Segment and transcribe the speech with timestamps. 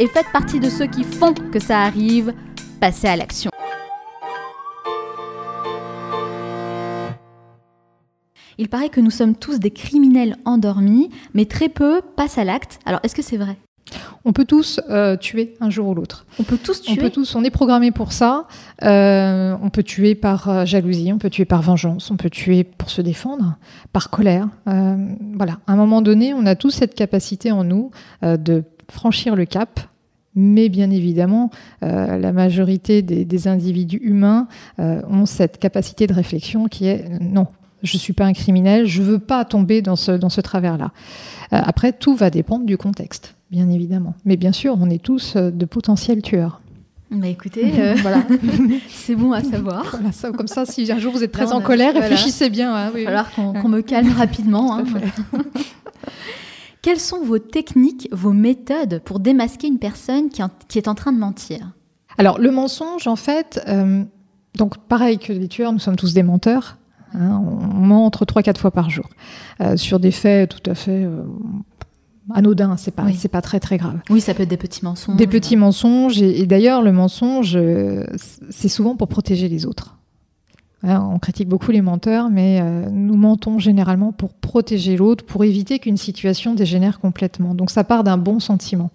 [0.00, 2.32] et faites partie de ceux qui font que ça arrive.
[2.80, 3.50] Passez à l'action.
[8.56, 12.78] Il paraît que nous sommes tous des criminels endormis, mais très peu passent à l'acte.
[12.86, 13.56] Alors, est-ce que c'est vrai?
[14.24, 16.26] On peut tous euh, tuer un jour ou l'autre.
[16.38, 16.92] On peut tous tuer.
[16.92, 17.34] On peut tous.
[17.34, 18.46] On est programmé pour ça.
[18.84, 22.64] Euh, on peut tuer par euh, jalousie, on peut tuer par vengeance, on peut tuer
[22.64, 23.56] pour se défendre,
[23.92, 24.48] par colère.
[24.66, 25.58] voilà.
[25.66, 27.90] À un moment donné, on a tous cette capacité en nous
[28.22, 29.80] de franchir le cap.
[30.36, 31.50] Mais bien évidemment,
[31.82, 34.46] la majorité des, individus humains
[34.78, 37.48] ont cette capacité de réflexion qui est non,
[37.82, 40.40] je ne suis pas un criminel, je ne veux pas tomber dans ce, dans ce
[40.40, 40.92] travers-là.
[41.50, 44.14] après, tout va dépendre du contexte bien évidemment.
[44.24, 46.60] Mais bien sûr, on est tous euh, de potentiels tueurs.
[47.10, 48.22] Bah écoutez, euh, voilà.
[48.88, 49.96] c'est bon à savoir.
[50.12, 52.74] ça, comme ça, si un jour vous êtes très en colère, réfléchissez bien.
[52.74, 54.78] Hein, Il va falloir qu'on me calme rapidement.
[54.78, 54.84] Hein.
[56.82, 61.12] Quelles sont vos techniques, vos méthodes pour démasquer une personne qui, qui est en train
[61.12, 61.72] de mentir?
[62.18, 64.02] Alors, le mensonge, en fait, euh,
[64.56, 66.78] donc pareil que les tueurs, nous sommes tous des menteurs.
[67.12, 69.08] Hein, on ment entre 3-4 fois par jour
[69.74, 71.06] sur des faits tout à fait
[72.34, 73.98] anodin, c'est pas, c'est pas très très grave.
[74.10, 75.16] Oui, ça peut être des petits mensonges.
[75.16, 78.04] Des petits mensonges, et, d'ailleurs, le mensonge, euh,
[78.50, 79.96] c'est souvent pour protéger les autres.
[80.82, 85.78] On critique beaucoup les menteurs, mais euh, nous mentons généralement pour protéger l'autre, pour éviter
[85.78, 87.54] qu'une situation dégénère complètement.
[87.54, 88.90] Donc ça part d'un bon sentiment.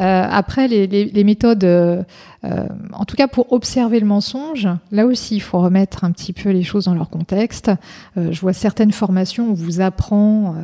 [0.00, 2.02] Euh, après, les, méthodes, euh,
[2.44, 6.32] euh, en tout cas pour observer le mensonge, là aussi, il faut remettre un petit
[6.32, 7.70] peu les choses dans leur contexte.
[8.16, 10.54] je vois certaines formations où vous apprend,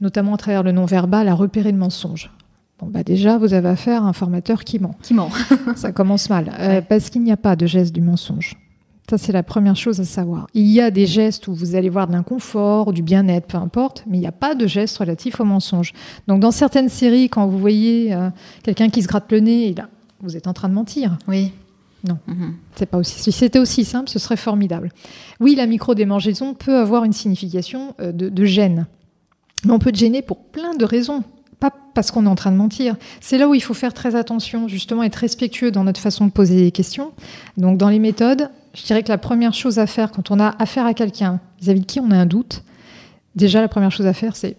[0.00, 2.30] notamment à travers le non-verbal, à repérer le mensonge.
[2.78, 4.94] Bon, bah déjà, vous avez affaire à un formateur qui ment.
[5.02, 5.30] Qui ment.
[5.76, 6.82] Ça commence mal.
[6.88, 8.56] parce qu'il n'y a pas de geste du mensonge.
[9.08, 10.46] Ça, c'est la première chose à savoir.
[10.54, 14.02] Il y a des gestes où vous allez voir de l'inconfort, du bien-être, peu importe,
[14.06, 15.92] mais il n'y a pas de gestes relatifs au mensonge.
[16.26, 18.30] Donc, dans certaines séries, quand vous voyez euh,
[18.62, 19.88] quelqu'un qui se gratte le nez, là,
[20.20, 21.18] vous êtes en train de mentir.
[21.28, 21.52] Oui.
[22.08, 22.54] Non, mhm.
[22.76, 23.18] c'est pas aussi.
[23.18, 24.90] Si c'était aussi simple, ce serait formidable.
[25.40, 28.86] Oui, la micro-démangeaison peut avoir une signification euh, de, de gêne.
[29.64, 31.24] Mais on peut gêner pour plein de raisons
[31.70, 32.96] pas parce qu'on est en train de mentir.
[33.20, 36.30] C'est là où il faut faire très attention, justement, être respectueux dans notre façon de
[36.30, 37.12] poser les questions.
[37.56, 40.54] Donc, dans les méthodes, je dirais que la première chose à faire quand on a
[40.58, 42.64] affaire à quelqu'un vis-à-vis de qui on a un doute,
[43.34, 44.56] déjà la première chose à faire, c'est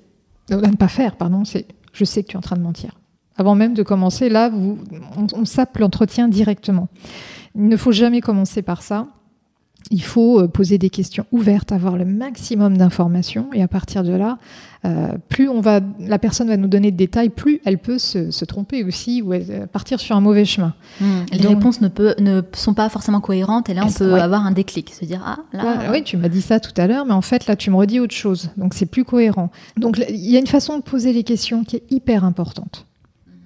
[0.49, 2.91] ne pas faire, pardon, c'est je sais que tu es en train de mentir.
[3.37, 6.87] Avant même de commencer, là, on, on sape l'entretien directement.
[7.55, 9.07] Il ne faut jamais commencer par ça
[9.91, 14.13] il faut euh, poser des questions ouvertes, avoir le maximum d'informations, et à partir de
[14.13, 14.37] là,
[14.83, 18.45] euh, plus on va, la personne va nous donner de détails, plus elle peut se,
[18.45, 20.73] tromper aussi ou euh, partir sur un mauvais chemin.
[20.99, 21.25] Hmm.
[21.31, 21.89] Les réponses ne,
[22.19, 25.37] ne, sont pas forcément cohérentes, et là on peut avoir un déclic, se dire ah
[25.53, 25.91] là.
[25.91, 27.99] oui, tu m'as dit ça tout à l'heure, mais en fait là tu me redis
[27.99, 29.51] autre chose, donc c'est plus cohérent.
[29.77, 32.85] Donc il y a une façon de poser les questions qui est hyper importante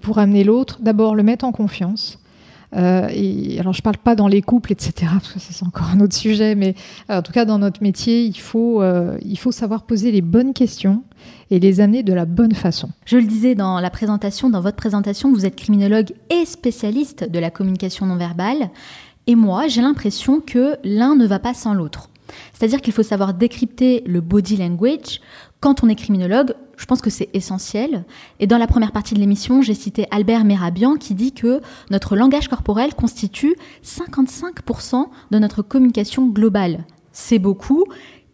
[0.02, 0.80] pour amener l'autre.
[0.82, 2.20] D'abord le mettre en confiance.
[2.76, 5.90] Euh, et, alors, je ne parle pas dans les couples, etc., parce que c'est encore
[5.90, 6.76] un autre sujet, mais
[7.10, 10.22] euh, en tout cas, dans notre métier, il faut, euh, il faut savoir poser les
[10.22, 11.04] bonnes questions
[11.52, 12.90] et les amener de la bonne façon.
[13.06, 17.40] Je le disais dans la présentation, dans votre présentation, vous êtes criminologue et spécialiste de
[17.40, 18.70] la communication non verbale.
[19.28, 22.10] Et moi, j'ai l'impression que l'un ne va pas sans l'autre.
[22.54, 25.22] C'est-à-dire qu'il faut savoir décrypter le body language.
[25.60, 28.06] Quand on est criminologue, je pense que c'est essentiel.
[28.40, 31.62] Et dans la première partie de l'émission, j'ai cité Albert Merabian qui dit que
[31.92, 36.86] notre langage corporel constitue 55% de notre communication globale.
[37.12, 37.84] C'est beaucoup.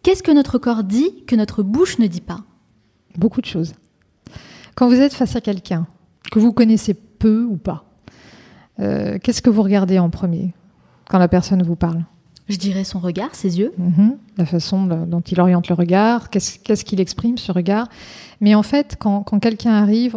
[0.04, 2.42] Qu'est-ce que notre corps dit que notre bouche ne dit pas?
[3.18, 3.74] Beaucoup de choses.
[4.76, 5.88] Quand vous êtes face à quelqu'un
[6.32, 7.86] que vous connaissez peu ou pas,
[8.80, 10.54] euh, qu'est-ce que vous regardez en premier
[11.10, 12.06] quand la personne vous parle?
[12.48, 13.74] Je dirais son regard, ses yeux.
[13.78, 14.18] Mhm.
[14.38, 17.88] la façon dont il oriente le regard, qu'est-ce qu'il exprime ce regard?
[18.42, 20.16] Mais en fait, quand, quelqu'un arrive,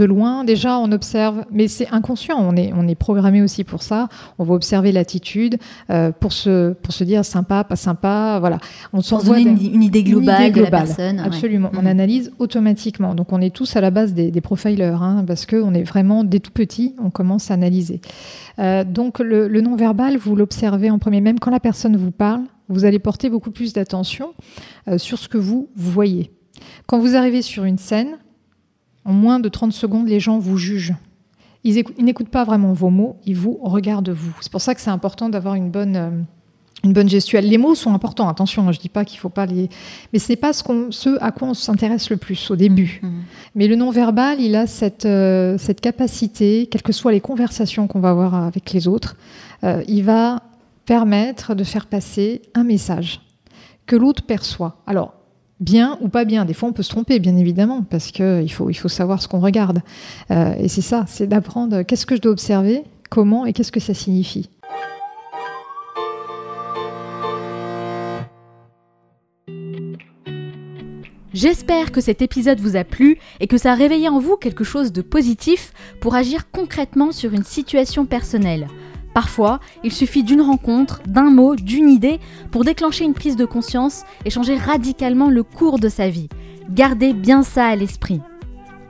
[0.00, 3.82] de loin, déjà, on observe, mais c'est inconscient, on est, on est programmé aussi pour
[3.82, 4.08] ça.
[4.38, 5.58] On va observer l'attitude
[5.90, 8.58] euh, pour, se, pour se dire sympa, pas sympa, voilà.
[8.94, 11.20] On pour donner une, idée globale de la personne.
[11.20, 11.86] Absolument, on mhm.
[11.86, 13.14] analyse automatiquement.
[13.14, 16.24] Donc on est tous à la base des, des profilers, hein, parce qu'on est vraiment,
[16.24, 18.00] dès tout petit, on commence à analyser.
[18.58, 22.86] Euh, donc le, non-verbal, vous l'observez en premier, même quand la personne vous parle, vous
[22.86, 24.32] allez porter beaucoup plus d'attention
[24.88, 26.30] euh, sur ce que vous voyez.
[26.86, 28.16] Quand vous arrivez sur une scène,
[29.04, 30.94] en moins de 30 secondes, les gens vous jugent.
[31.64, 34.32] Ils n'écoutent pas vraiment vos mots, ils vous regardent vous.
[34.40, 35.96] C'est pour ça que c'est important d'avoir une bonne...
[35.96, 36.10] Euh,
[36.82, 37.46] une bonne gestuelle.
[37.46, 39.68] Les mots sont importants, attention, je ne dis pas qu'il ne faut pas les...
[40.12, 43.00] Mais ce n'est pas ce, ce, à quoi on s'intéresse le plus au début.
[43.02, 43.08] Mmh.
[43.54, 48.00] Mais le non-verbal, il a cette, euh, cette capacité, quelles que soient les conversations qu'on
[48.00, 49.16] va avoir avec les autres,
[49.62, 50.42] euh, il va
[50.86, 53.20] permettre de faire passer un message
[53.86, 54.76] que l'autre perçoit.
[54.86, 55.14] Alors,
[55.60, 56.44] bien ou pas bien.
[56.44, 59.80] Des fois, on peut se tromper, bien évidemment, parce qu'il faut, savoir ce qu'on regarde.
[60.30, 63.80] Euh, et c'est ça, c'est d'apprendre qu'est-ce que je dois observer, comment et qu'est-ce que
[63.80, 64.50] ça signifie.
[71.32, 74.64] J'espère que cet épisode vous a plu et que ça a réveillé en vous quelque
[74.64, 78.66] chose de positif pour agir concrètement sur une situation personnelle.
[79.14, 82.20] Parfois, il suffit d'une rencontre, d'un mot, d'une idée
[82.50, 86.28] pour déclencher une prise de conscience et changer radicalement le cours de sa vie.
[86.70, 88.20] Gardez bien ça à l'esprit.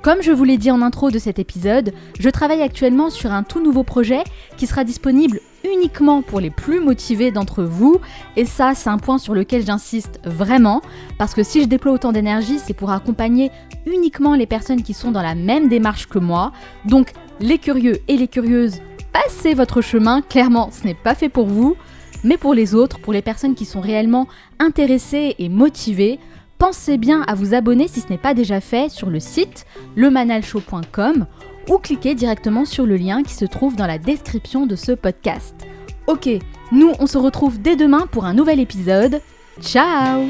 [0.02, 3.42] Comme je vous l'ai dit en intro de cet épisode, je travaille actuellement sur un
[3.42, 4.24] tout nouveau projet
[4.56, 8.00] qui sera disponible uniquement pour les plus motivés d'entre vous.
[8.34, 10.80] Et ça, c'est un point sur lequel j'insiste vraiment,
[11.18, 13.50] parce que si je déploie autant d'énergie, c'est pour accompagner
[13.86, 16.52] uniquement les personnes qui sont dans la même démarche que moi.
[16.86, 18.80] Donc, les curieux et les curieuses,
[19.12, 21.76] passez votre chemin, clairement, ce n'est pas fait pour vous.
[22.22, 24.28] Mais pour les autres, pour les personnes qui sont réellement
[24.58, 26.18] intéressées et motivées,
[26.58, 29.64] pensez bien à vous abonner si ce n'est pas déjà fait sur le site
[29.96, 31.26] lemanalshow.com
[31.68, 35.54] ou cliquez directement sur le lien qui se trouve dans la description de ce podcast.
[36.06, 36.28] Ok,
[36.72, 39.20] nous on se retrouve dès demain pour un nouvel épisode.
[39.62, 40.28] Ciao